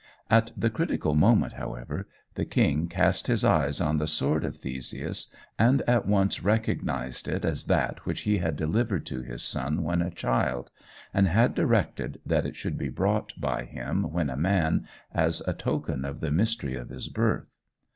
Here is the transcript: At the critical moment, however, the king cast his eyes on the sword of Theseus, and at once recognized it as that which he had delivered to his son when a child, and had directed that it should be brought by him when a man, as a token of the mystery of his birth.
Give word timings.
At 0.31 0.49
the 0.57 0.71
critical 0.71 1.13
moment, 1.13 1.53
however, 1.53 2.07
the 2.33 2.43
king 2.43 2.87
cast 2.87 3.27
his 3.27 3.43
eyes 3.43 3.79
on 3.79 3.99
the 3.99 4.07
sword 4.07 4.43
of 4.43 4.57
Theseus, 4.57 5.31
and 5.59 5.83
at 5.83 6.07
once 6.07 6.41
recognized 6.41 7.27
it 7.27 7.45
as 7.45 7.65
that 7.65 8.03
which 8.03 8.21
he 8.21 8.39
had 8.39 8.55
delivered 8.55 9.05
to 9.05 9.21
his 9.21 9.43
son 9.43 9.83
when 9.83 10.01
a 10.01 10.09
child, 10.09 10.71
and 11.13 11.27
had 11.27 11.53
directed 11.53 12.19
that 12.25 12.47
it 12.47 12.55
should 12.55 12.79
be 12.79 12.89
brought 12.89 13.39
by 13.39 13.65
him 13.65 14.05
when 14.11 14.31
a 14.31 14.35
man, 14.35 14.87
as 15.13 15.41
a 15.41 15.53
token 15.53 16.03
of 16.03 16.19
the 16.19 16.31
mystery 16.31 16.73
of 16.75 16.89
his 16.89 17.07
birth. 17.07 17.59